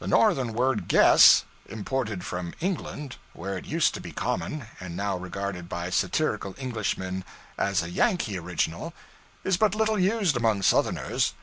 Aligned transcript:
The 0.00 0.08
Northern 0.08 0.54
word 0.54 0.88
'guess' 0.88 1.44
imported 1.68 2.24
from 2.24 2.52
England, 2.58 3.14
where 3.32 3.56
it 3.56 3.64
used 3.64 3.94
to 3.94 4.00
be 4.00 4.10
common, 4.10 4.66
and 4.80 4.96
now 4.96 5.16
regarded 5.16 5.68
by 5.68 5.88
satirical 5.88 6.56
Englishmen 6.58 7.22
as 7.56 7.80
a 7.80 7.88
Yankee 7.88 8.36
original 8.36 8.92
is 9.44 9.56
but 9.56 9.76
little 9.76 10.00
used 10.00 10.36
among 10.36 10.62
Southerners. 10.62 11.34